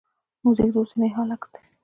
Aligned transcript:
موزیک 0.43 0.69
د 0.73 0.77
اوسني 0.81 1.09
حال 1.15 1.29
عکس 1.35 1.49
دی. 1.53 1.61